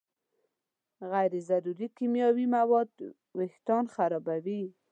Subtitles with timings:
[1.11, 2.91] غیر ضروري کیمیاوي مواد
[3.37, 4.63] وېښتيان خرابوي.